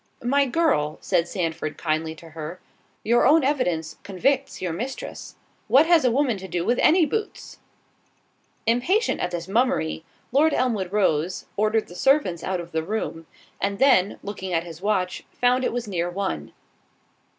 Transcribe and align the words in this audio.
"My 0.23 0.47
girl," 0.47 0.97
said 0.99 1.27
Sandford 1.27 1.77
kindly 1.77 2.15
to 2.15 2.31
her, 2.31 2.59
"your 3.03 3.27
own 3.27 3.43
evidence 3.43 3.97
convicts 4.01 4.59
your 4.59 4.73
mistress—What 4.73 5.85
has 5.85 6.03
a 6.03 6.09
woman 6.09 6.37
to 6.39 6.47
do 6.47 6.65
with 6.65 6.79
any 6.79 7.05
boots?" 7.05 7.59
Impatient 8.65 9.21
at 9.21 9.29
this 9.29 9.47
mummery, 9.47 10.03
Lord 10.31 10.55
Elmwood 10.55 10.91
rose, 10.91 11.45
ordered 11.55 11.87
the 11.87 11.93
servants 11.93 12.43
out 12.43 12.59
of 12.59 12.71
the 12.71 12.81
room, 12.81 13.27
and 13.61 13.77
then, 13.77 14.17
looking 14.23 14.51
at 14.53 14.63
his 14.63 14.81
watch, 14.81 15.23
found 15.39 15.63
it 15.63 15.71
was 15.71 15.87
near 15.87 16.09
one. 16.09 16.51